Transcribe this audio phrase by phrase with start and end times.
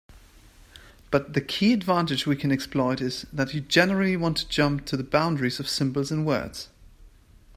[1.11, 4.97] But the key advantage we can exploit is that you generally want to jump to
[4.97, 6.69] the boundaries of symbols and words.